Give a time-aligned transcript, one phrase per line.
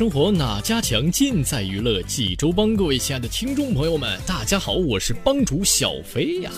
[0.00, 1.12] 生活哪家强？
[1.12, 2.74] 尽在娱乐济州帮。
[2.74, 6.50] 各位亲爱的听众朋友们，大家好，我是帮主小飞呀。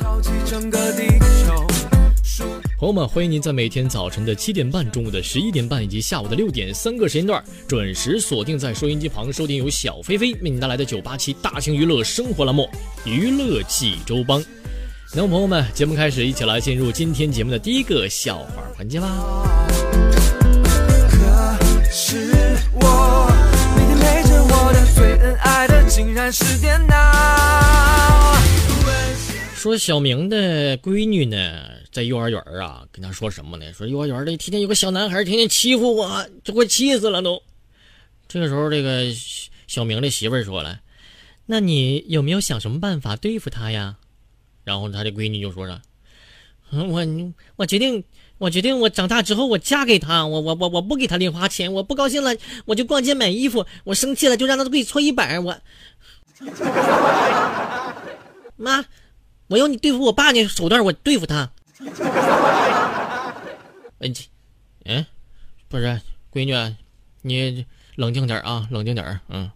[2.78, 12.70] 朋友们，欢迎您在每天早晨的七点半、中午的十一点半以及下午的六点三个时间段，准时锁定在收音机旁，收听由小飞飞为您带来的九八七大型娱乐生活栏目
[13.10, 14.40] 《娱乐济州帮》。
[15.12, 19.08] 那么，朋友们，节目开始，一起来进入今天节目的第一个笑话环节吧。
[29.54, 33.70] 说小明的闺女呢，在幼儿园啊，跟他说什么呢？
[33.74, 37.42] 说幼儿园里天天有个小男孩，天天欺负我，这快气死了都。
[38.26, 39.12] 这个时候，这个
[39.66, 40.80] 小明的媳妇儿说了
[41.44, 43.96] ：“那你有没有想什么办法对付他呀？”
[44.64, 45.82] 然后他的闺女就说了
[46.72, 47.06] ：“我
[47.56, 48.02] 我决定，
[48.42, 55.56] 我决定，我长大之后我嫁给他，我我我我不给他零花钱，我不高兴了我就逛街买衣服，我生气了就让他给你搓衣板，我
[58.58, 58.84] 妈。”
[59.48, 61.50] 我用你对付我爸那手段，我对付他。
[63.98, 64.10] 哎，
[64.86, 65.04] 嗯，
[65.68, 66.00] 不是，
[66.32, 66.74] 闺女，
[67.20, 69.50] 你冷静点啊，冷静点嗯。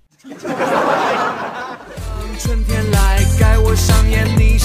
[2.39, 4.59] 春天来，该我上演你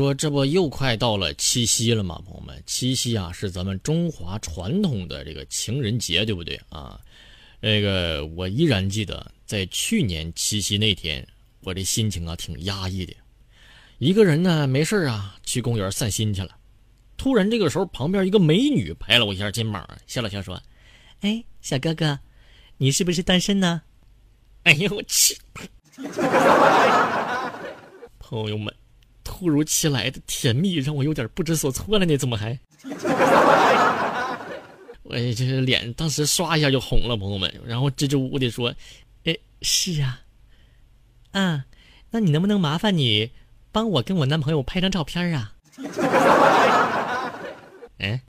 [0.00, 2.18] 说这不又快到了七夕了吗？
[2.24, 6.98] 朋友们，七夕啊是咱们中华传统的这个情人节，对不对啊？
[7.60, 11.28] 那个，我依然记得，在去年七夕那天，
[11.60, 13.12] 我这心情啊挺压抑的。
[13.98, 16.56] 一个人呢，没事啊，去公园散心去了。
[17.18, 20.58] 突然，这个时候旁边一个美女拍了我一下肩膀，笑了笑说
[21.20, 22.18] ：“哎，小哥哥，
[22.78, 23.82] 你是不是单身呢？”
[24.64, 25.36] 哎呦我去！
[28.18, 28.74] 朋友们，
[29.40, 32.58] 突如其来的甜蜜让我有点不知所措了呢，怎么还？
[35.02, 38.74] 我这脸当时刷一下就红了，朋友们，然后支支吾吾的说
[39.24, 40.20] ：“哎，是啊，
[41.32, 41.64] 啊，
[42.10, 43.30] 那你能不能麻烦你
[43.72, 45.54] 帮我跟我男朋友拍张照片啊？”
[47.96, 48.20] 哎，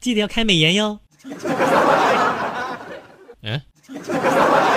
[0.00, 0.98] 记得要开美颜哟。
[3.42, 3.60] 嗯。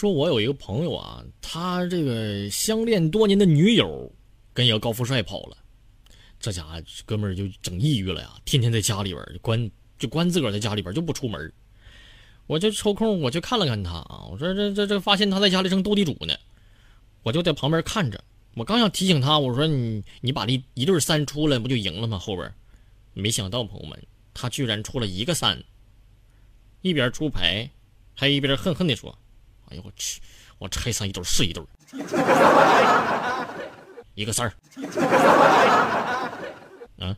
[0.00, 4.10] 说，我有一个朋友啊，他这个相恋多年的女友
[4.54, 5.58] 跟一个高富帅跑了，
[6.38, 11.52] 这家伙哥们儿就整抑郁了呀，天天在家里边就关就关自个儿在家里边就不出门。
[12.46, 16.34] 我就抽空我去看了看他啊，我说这这这发现他在家里正斗地主呢，
[17.22, 18.24] 我就在旁边看着。
[18.54, 22.18] 我刚想提醒他，我说你你把这一对三出来不就赢了吗？
[22.18, 22.50] 后边，
[23.12, 24.02] 没想到朋友们，
[24.32, 25.62] 他居然出了一个三，
[26.80, 27.68] 一边出牌，
[28.14, 29.14] 还一边恨恨地说。
[29.70, 30.20] 哎呦我去！
[30.58, 31.64] 我拆上一对是一对，
[34.14, 34.52] 一个三儿。
[36.98, 37.16] 啊！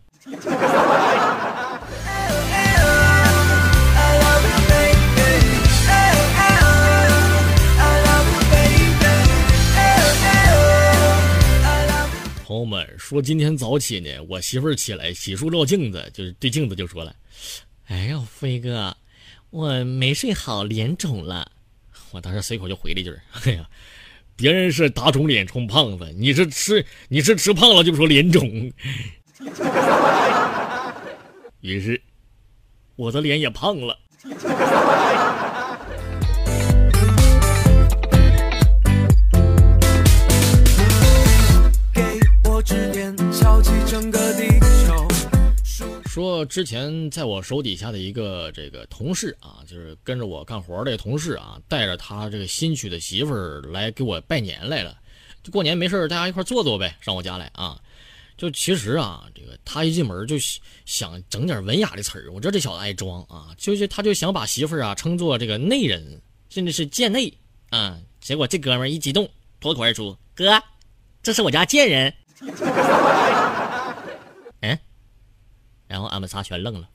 [12.45, 17.16] 朋友们说，今天早起呢，我媳妇儿起来洗漱照镜子，就是对镜子就说了
[17.89, 18.95] ：“哎呦，飞哥，
[19.48, 21.51] 我没睡好，脸肿了。”
[22.12, 23.12] 我当时随口就回了一句
[23.44, 23.68] ：“哎呀，
[24.36, 28.72] 别人是打肿脸充胖子，你是吃你是吃胖了就说脸肿。
[31.60, 32.00] ”于是，
[32.97, 33.98] 我的脸也胖了。
[46.22, 54.97] 说之前在我手底下的一个这个同事啊，就是跟着我干活的同事啊，带着他这个新娶的媳妇儿来给我拜年来了。
[55.42, 57.77] 就过年没事大家一块坐坐呗，上我家来啊。
[58.36, 60.36] 就其实啊，这个他一进门就
[60.84, 62.30] 想整点文雅的词儿。
[62.33, 67.36] 我知道这小子爱装啊，就是他就想把媳妇儿啊称作这个内人，甚至是贱内
[67.71, 67.98] 啊。
[68.21, 69.28] 结果这哥们儿一激动，
[69.59, 70.63] 脱口而出：“哥，
[71.21, 72.15] 这是我家贱人。
[75.92, 75.94] ”嗯。
[75.94, 76.89] 然后俺们仨全愣了。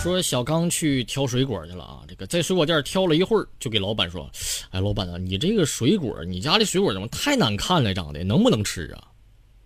[0.00, 4.30] 说小刚去挑水果去了啊，这个在水果店挑了一会儿，就给老板说
[4.72, 7.92] ：“哎，老板啊，你这个水果，你家的水果怎么太难看了？
[7.92, 9.04] 长得能不能吃啊？”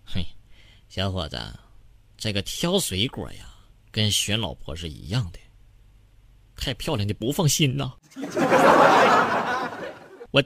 [0.03, 0.21] 嘿，
[0.89, 1.39] 小伙子，
[2.17, 3.45] 这个挑水果呀，
[3.89, 5.39] 跟选老婆是一样的。
[6.63, 7.91] 太漂亮的不放心呐！
[10.31, 10.41] 我，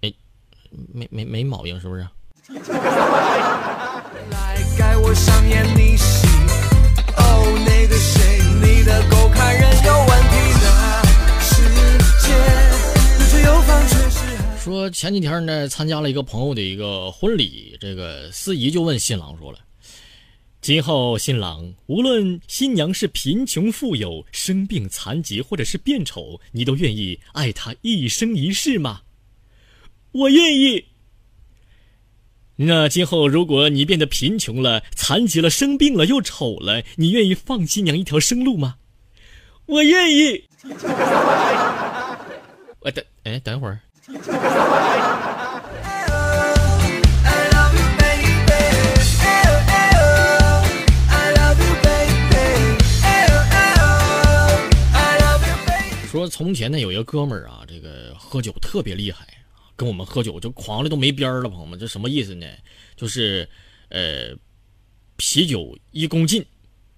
[0.00, 0.12] 哎，
[0.92, 2.06] 没没没毛病是不是？
[14.60, 19.58] 说前几天呢，参加了一个朋友的一个婚礼，这个司仪就问新郎说了。
[20.64, 29.02] 今后新郎，无论新娘是贫穷富有、生病残疾，或者是变丑，你都愿意爱她一生一世吗？
[30.12, 30.86] 我愿意。
[32.56, 38.76] 那今后如果你变得贫穷了、残疾了、生病了又丑了，你愿意放新娘一条生路吗？
[39.66, 40.44] 我愿意。
[42.80, 43.78] 我 等，哎，等会儿。
[56.14, 59.26] 说从前呢，有一个哥们儿啊，这个喝酒特别厉害，
[59.74, 62.46] 跟我们喝酒就狂的都没边儿了，朋友们，这什么意思呢？
[62.94, 63.48] 就是，
[63.88, 64.32] 呃，
[65.16, 66.46] 啤酒一公斤，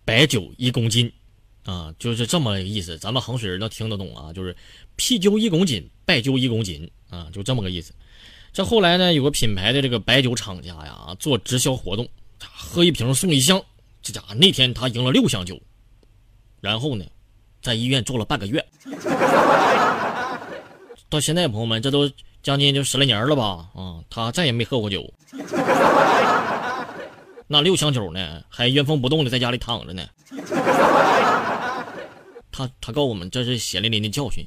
[0.04, 1.10] 白酒一公斤，
[1.64, 2.98] 啊，就是这么个意思。
[2.98, 4.54] 咱们衡水人都听得懂啊，就是
[4.96, 7.94] 啤酒一公斤，白酒一公斤，啊，就这么个意思。
[8.52, 12.06] 这后来呢，有个品牌的这个白酒厂家呀，做直销活动，
[12.38, 13.64] 喝一瓶送一箱。
[14.02, 15.58] 这家伙那天他赢了六箱酒，
[16.60, 17.06] 然后呢？
[17.66, 18.64] 在医院住了半个月，
[21.10, 22.08] 到现在朋友们，这都
[22.40, 23.66] 将近就十来年了吧？
[23.74, 25.12] 啊，他再也没喝过酒。
[27.48, 30.04] 那六箱酒呢，还原封不动的在家里躺着呢。
[32.52, 34.46] 他他告诉我们，这是血淋淋的教训。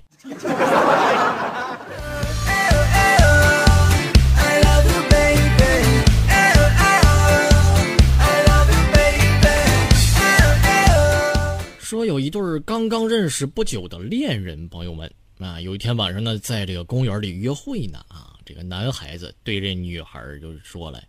[11.90, 21.04] 说有一对刚刚认识不久的恋人朋友们啊，有一天晚上呢，在这个公园里约会呢啊，这个男孩子对这女孩就说了：“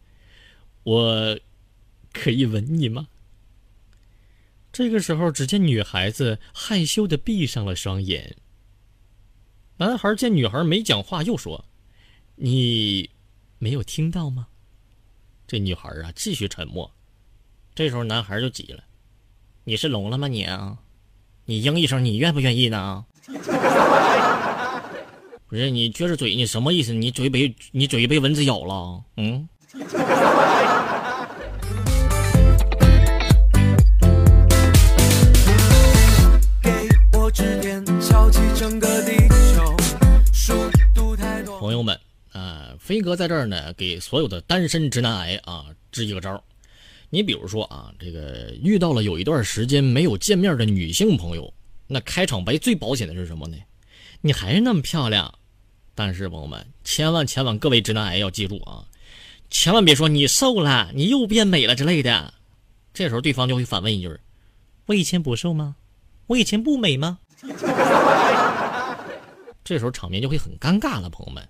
[0.85, 1.38] 我
[2.15, 3.06] 可以吻你吗？”
[4.73, 8.35] 这个时候，只见女孩子害羞的闭上了双眼。
[9.76, 11.62] 男孩见女孩没讲话，又说
[12.37, 13.11] ：“你
[13.59, 14.49] 没有听到吗？”
[15.47, 16.91] 这女孩啊，继续沉默。
[17.75, 18.83] 这时候，男孩就急了。
[19.65, 20.47] 你是聋了吗你？
[21.45, 23.05] 你应一声，你愿不愿意呢？
[25.47, 26.95] 不是你撅着嘴，你什么意思？
[26.95, 29.03] 你嘴被你嘴被蚊子咬了？
[29.17, 29.49] 嗯？
[41.59, 41.99] 朋友们
[42.33, 46.43] 啊，飞哥在这儿呢，给所有的单身直男癌啊支一个招。
[47.11, 51.52] 你比如说啊，这个遇到了有一段时间没有见面的女性朋友，
[51.88, 53.57] 那开场白最保险的是什么呢？
[54.21, 55.35] 你还是那么漂亮，
[55.95, 58.85] 但是朋友们，千万千万各位直男癌要记住啊，
[59.50, 62.33] 千万别说你瘦了，你又变美了之类的，
[62.95, 64.17] 这时候对方就会反问一句：
[64.87, 65.75] 我以前不瘦吗？
[66.29, 67.19] 我以前不美吗？
[69.64, 71.49] 这时候场面就会很尴尬了，朋友们。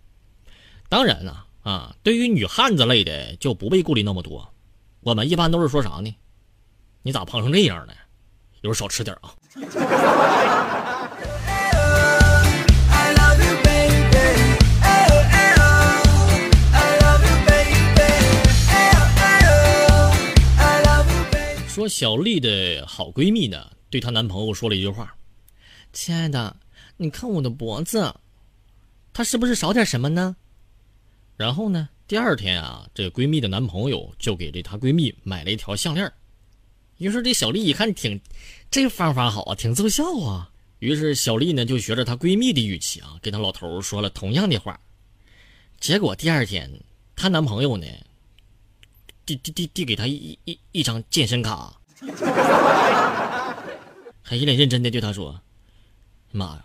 [0.89, 4.51] 当然了啊，对于女汉子类的就不必顾虑那么多。
[5.03, 6.15] 我们一般都是说啥呢？
[7.01, 7.95] 你咋胖成这样呢？
[8.61, 9.35] 一会儿少吃点啊。
[21.67, 25.15] 说小丽的好闺蜜呢，对她男朋友说了一句话
[25.95, 26.55] ：“亲爱的，
[26.99, 28.15] 你看我的脖子，
[29.15, 30.37] 它是不是少点什么呢？”
[31.39, 31.89] 然后呢？
[32.11, 36.13] 第二天啊，这闺蜜的男朋友就给这她闺蜜买了一条项链。
[36.99, 38.21] 于是这小丽一看，挺
[38.69, 40.51] 这方法好啊，挺奏效啊，
[40.81, 44.81] 于是小丽呢就学着她闺蜜的语气啊，跟她老头说了同样的话。
[45.79, 46.69] 结果第二天，
[47.15, 47.87] 她男朋友呢，
[49.25, 51.81] 递递递递给她一一一张健身卡，
[54.21, 55.41] 还一脸认真的对她说
[56.33, 56.65] ：“妈呀，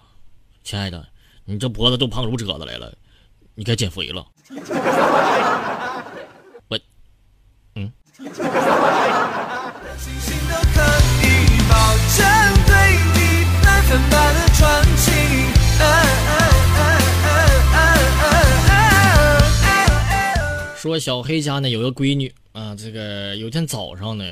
[0.64, 1.08] 亲爱的，
[1.44, 2.98] 你这脖子都胖出褶子来了，
[3.54, 4.26] 你该减肥了。”
[6.68, 6.80] 我，
[7.74, 7.92] 嗯。
[20.78, 24.24] 说小黑家呢有个闺女啊，这个有天早上呢，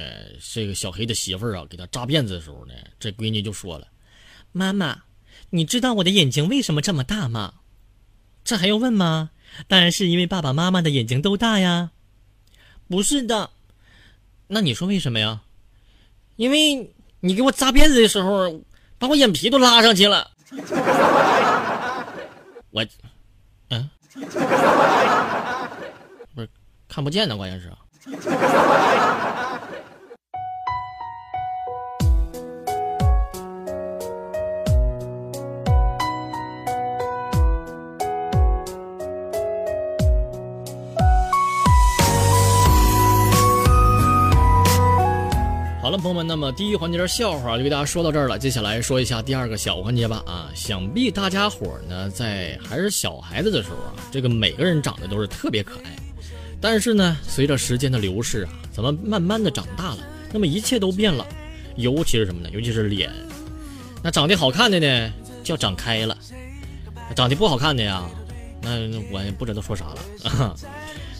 [0.53, 3.87] 这个小黑的媳妇儿啊给他扎辫子的时候呢，这闺女就说了
[4.53, 4.95] ：“妈妈，
[5.49, 7.55] 你知道我的眼睛为什么这么大吗？”
[8.45, 9.31] 这还用问吗？
[9.67, 11.91] 当然是因为爸爸妈妈的眼睛都大呀。
[12.89, 13.49] 不是的，
[14.47, 15.41] 那你说为什么呀？
[16.35, 18.61] 因为你给我扎辫子的时候，
[18.97, 20.29] 把我眼皮都拉上去了。
[22.71, 22.85] 我，
[23.69, 23.89] 嗯。
[26.35, 26.49] 不是
[26.87, 27.71] 看不见呢，关键是。
[45.83, 48.39] 好了，朋友们，那么第一环节的笑话就给大家说到这儿了。
[48.39, 50.23] 接下来说一下第二个小环节吧。
[50.25, 55.93] 啊，想必大家伙儿呢，在还是小孩子的时候啊，这个每个人长得都是特别可爱。
[56.61, 59.97] 但是呢，随着时间的流逝啊，咱们慢慢的长大了，
[60.31, 61.27] 那么一切都变了，
[61.75, 62.49] 尤其是什么呢？
[62.53, 63.11] 尤其是脸。
[64.01, 65.11] 那长得好看的呢，
[65.43, 66.15] 叫长开了；
[67.13, 68.01] 长得不好看的呀，
[68.61, 68.69] 那
[69.11, 70.55] 我也不知道说啥了。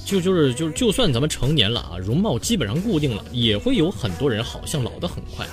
[0.06, 5.46] 就就是就是就算咱们成年了啊，容貌基本上固定了，也会有很多人好像老得很快。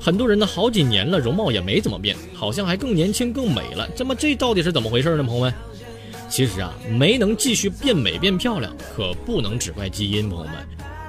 [0.00, 3.88] 很多人呢，好几年了，容貌也没怎么变，好像还更年轻更美了。
[3.96, 5.54] 这么这到底是怎么回事呢，朋友们？
[6.28, 10.28] 其实啊，没能继续变美变漂亮，可不能只怪基因。
[10.28, 10.54] 朋友们，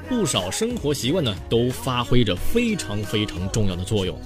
[0.07, 4.17] 不少生活习惯呢，都发挥着非常非常重要的作用。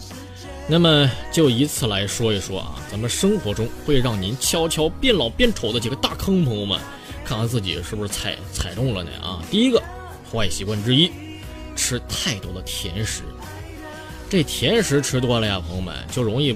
[0.67, 6.79] 那么，就以此来说一说啊，咱们生活中会让您悄悄变老变丑的几个大坑，朋友们，
[7.25, 9.11] 看看自己是不是踩踩中了呢？
[9.21, 9.81] 啊，第一个
[10.31, 11.11] 坏习惯之一，
[11.75, 13.23] 吃太多的甜食。
[14.29, 16.55] 这甜食吃多了呀，朋友们就容易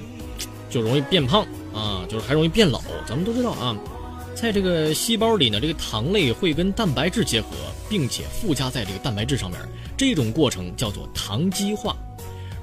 [0.69, 2.81] 就容易变胖啊，就是还容易变老。
[3.07, 3.77] 咱们都知道啊。
[4.35, 7.47] 在这个细胞里呢，这个糖类会跟蛋白质结合，
[7.89, 9.59] 并且附加在这个蛋白质上面，
[9.97, 11.95] 这种过程叫做糖基化。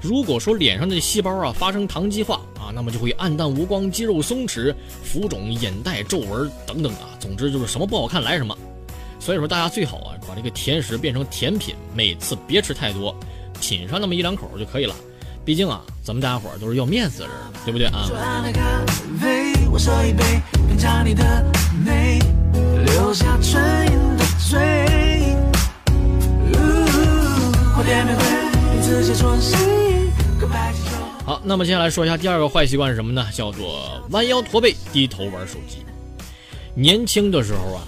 [0.07, 4.71] 如果说脸上的细胞啊发生糖基化啊，那么就会暗淡无光、肌肉松弛、
[5.03, 8.55] 浮肿、眼袋、皱纹等等啊，总之就是什么不好看来什么。
[9.19, 13.15] 所以说大家最好啊把这个甜食变成甜品，每次别吃太多，
[13.59, 14.93] 品上那么一两口就可以了。
[15.43, 17.35] 毕竟啊，咱们大家伙都是要面子的人，
[17.65, 18.05] 对不对啊？
[31.25, 33.25] 好，那么接下来说一下第二个坏习惯是什么呢？
[33.33, 35.79] 叫做弯腰驼背、低头玩手机。
[36.75, 37.81] 年轻的时候啊，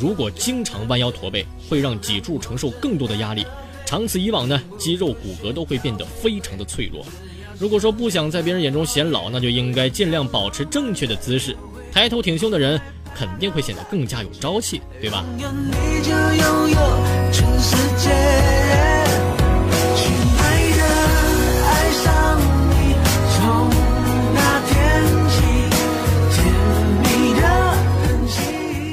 [0.00, 3.46] 如果经常弯腰驼背，会让脊柱承受更多的压力。
[3.84, 7.04] 长此以往呢，肌肉骨骼都会变得非常的脆弱。
[7.58, 11.54] 如果说不想在别人眼中显老，那就应该尽量保持正确的姿势，
[11.92, 12.80] 抬头挺胸的人
[13.14, 15.22] 肯定会显得更加有朝气，对吧？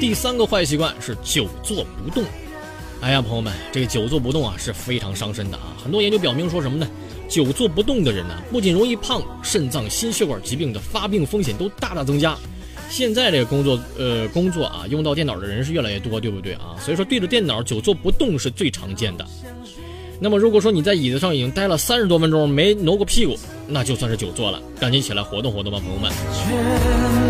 [0.08, 2.24] 第三个坏习惯是久坐不动。
[3.02, 5.76] 哎呀，朋友们，这个久坐不动啊是非常伤身的啊！
[5.84, 6.88] 很多研究表明说什么呢？
[7.28, 12.34] 久坐不动的人呢，不仅容易胖，肾脏、心血管疾病的发病风险都大大增加。
[12.88, 16.74] 现在这个工作，呃，工作啊，用到电脑的人是越来越多，对不对啊？
[16.80, 19.26] 所以说，对着电脑久坐不动是最常见的。
[20.18, 23.36] 那么，如果说你在椅子上已经待了三十多分钟没挪过屁股，
[23.66, 27.27] 那就算是久坐了，赶紧起来活动活动吧，朋友们。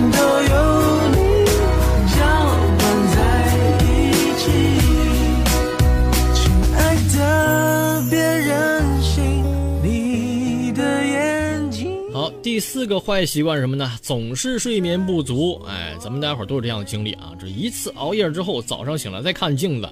[8.11, 9.45] 别任性！
[9.83, 13.99] 你的眼睛好第四个坏习惯是什么呢？
[14.03, 15.61] 总是睡眠不足。
[15.69, 17.33] 哎，咱们大家伙都有这样的经历啊。
[17.39, 19.89] 这一次熬夜之后，早上醒来再看镜子，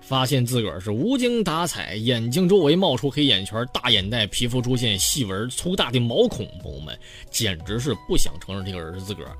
[0.00, 6.46] 发现自个儿是无精打采，眼睛周围冒出黑眼圈、大眼袋，皮肤出现细纹、粗大的毛孔。
[6.62, 6.98] 朋友们，
[7.30, 9.36] 简直是不想承认这个人是自个儿。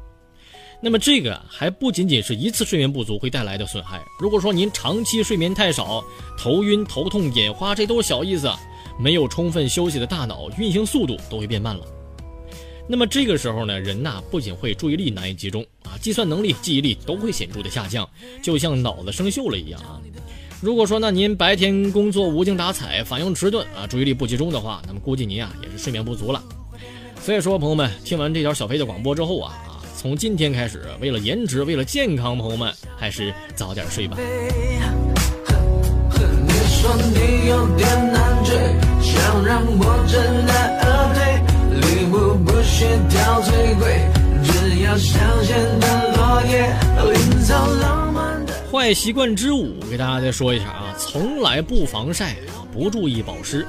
[0.83, 4.03] 那么这个还不仅仅是一次睡眠不足会带来的损害。
[4.19, 6.03] 如果说您长期睡眠太少，
[6.39, 8.51] 头晕、头痛、眼花，这都是小意思。
[8.99, 11.87] 没有充分休息的大脑运行速度都会变慢了。
[12.87, 18.09] 那么这个时候呢，人呐不仅会注意力难以集中啊，计算能力、记忆力都会显著的下降，
[18.43, 20.01] 就像脑子生锈了一样啊。
[20.61, 26.43] 如果说那您白天工作无精打采、反应迟钝啊、注意力不集中的话，那么估计您啊也是睡眠不足了。
[27.23, 29.55] 所以说，朋友们听完这条小飞的广播之后啊，
[30.01, 34.17] 从今天开始，为了颜值、为了健康，朋友们还是早点睡吧。
[48.73, 52.37] 坏习惯之五，给大家再说一下啊，从来不防晒，
[52.73, 53.67] 不注意保湿，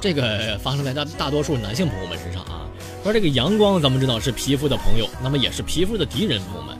[0.00, 2.55] 这个发生在大大多数男性朋友们身上啊。
[3.06, 6.76] 说这个阳光，咱们知道是皮肤的朋友，那么也是皮肤的敌人，朋友们。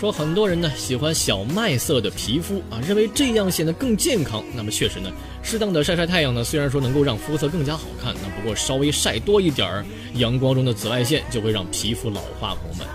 [0.00, 4.42] 说很多人呢喜欢小麦色的皮肤啊，认为这样显得更健康。
[4.54, 12.54] 那么确实呢，适当的晒晒太阳呢，虽然说能够让肤色更加好看，那不过稍微晒多一点儿，阳光中的紫外线就会让皮肤老化。
[12.54, 12.86] 朋友们，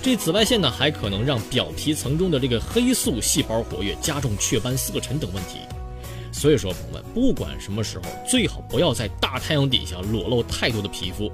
[0.00, 5.58] 这紫外线呢还可能让表皮层中的这个黑素细胞活跃，加重雀斑、色沉等问题。
[6.32, 11.30] 所以说，朋友们，不管什么时候，最好不要在大太阳底下裸露太多的皮肤，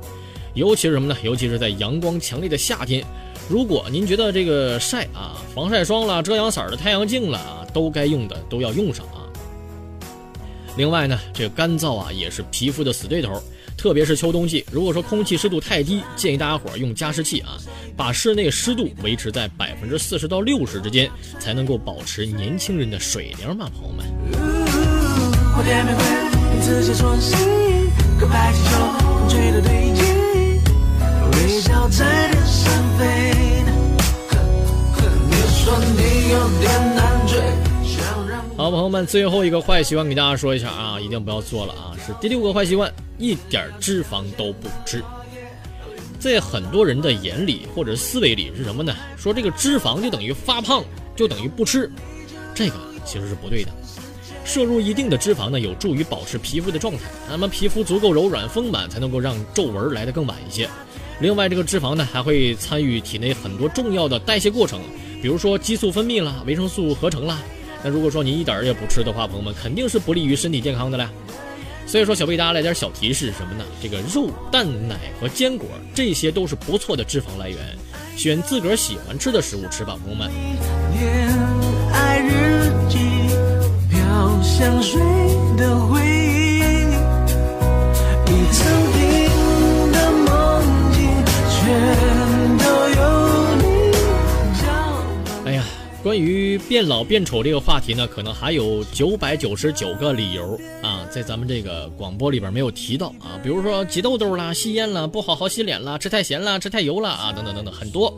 [0.59, 1.17] 尤其是什么呢？
[1.23, 3.05] 尤其是在阳光强烈的夏天。
[3.49, 9.23] 如果您觉得这个晒啊，防晒霜啦、遮阳伞的太阳镜了啊，都该用的都要用上啊。
[10.77, 13.41] 另外呢，这个干燥啊也是皮肤的死对头，
[13.77, 17.57] 特别是秋冬季，如果说空气湿度太低，建议大家伙用加湿器啊，
[17.97, 24.05] 把室内湿度维持在百分之四十到六十之间，才能够保持年轻人的水灵嘛，朋友们。
[38.55, 41.97] 好，朋友们，最后一个坏习惯给大家说一下啊，一定不要做了啊！
[42.07, 45.03] 是第六个坏习惯，一点脂肪都不吃。
[46.19, 48.95] 在很多人的眼里或者思维里是什么呢？
[49.17, 50.85] 说这个脂肪就等于发胖，
[51.17, 51.91] 就等于不吃，
[52.55, 52.75] 这个
[53.07, 53.71] 其实是不对的。
[54.45, 57.01] 摄入一定的脂肪呢，有助于保持皮肤的状态，
[57.31, 60.69] 那么皮肤足够柔软丰满，才能够让皱纹来得更晚一些。
[61.21, 64.81] 另外，这个脂肪呢，还会参与体内很多重要的代谢过程，
[65.21, 67.39] 比如说激素分泌啦、维生素合成啦。
[67.83, 71.11] 那如果说你一点儿也不吃的话，朋友们肯定是不利于身体健康的了。
[71.87, 73.65] 所以说，小贝大家来点小提示什么呢？
[73.83, 77.59] 这个肉、蛋、奶和坚果，这些都是不错的脂肪来源，
[78.17, 80.31] 选自个儿喜欢吃的食物吃吧，朋友们。
[81.93, 82.99] 爱日记，
[83.91, 85.01] 飘香水
[85.57, 86.61] 的回忆，
[88.27, 88.88] 一层
[96.09, 108.11] 关于变老变丑这个话题呢，可能还有九百九十九个理由啊，在咱们这个广播里边没有提到啊，比如说挤痘痘啦、吸烟啦、不好好洗脸啦、吃太咸啦、吃太油啦啊，等等等等很多。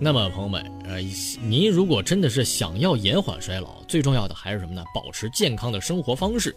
[0.00, 0.98] 那么朋友们，呃，
[1.42, 4.82] 您如果真的是想要延缓衰老，最重要的还是什么呢？
[4.94, 6.56] 保持健康的生活方式，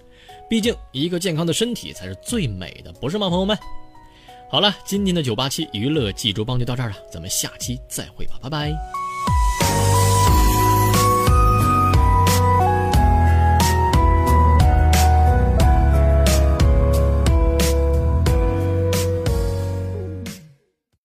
[0.49, 3.57] 毕竟一个健康的身体才是最美的，不是吗，朋友们？
[4.49, 8.71] 好了，今天的九八七娱乐济州帮就到这儿了，咱们下期再会吧，拜拜。